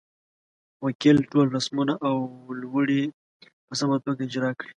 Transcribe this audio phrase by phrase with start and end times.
[0.85, 2.15] وکیل ټول رسمونه او
[2.61, 3.03] لوړې
[3.67, 4.69] په سمه توګه اجرا کړې.